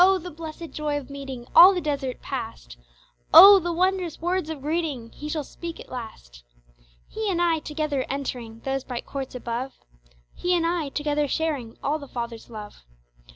the 0.23 0.31
blessed 0.31 0.71
joy 0.71 0.97
of 0.97 1.11
meeting, 1.11 1.45
All 1.55 1.75
the 1.75 1.79
desert 1.79 2.23
past! 2.23 2.75
Oh! 3.35 3.59
the 3.59 3.71
wondrous 3.71 4.19
words 4.19 4.49
of 4.49 4.63
greeting 4.63 5.11
He 5.11 5.29
shall 5.29 5.43
speak 5.43 5.79
at 5.79 5.89
last! 5.91 6.43
He 7.07 7.29
and 7.29 7.39
I 7.39 7.59
together 7.59 8.03
entering 8.09 8.61
Those 8.61 8.83
bright 8.83 9.05
courts 9.05 9.35
above, 9.35 9.73
He 10.33 10.55
and 10.57 10.65
I 10.65 10.89
together 10.89 11.27
sharing 11.27 11.77
All 11.83 11.99
the 11.99 12.07
Fathers 12.07 12.49
love. 12.49 12.81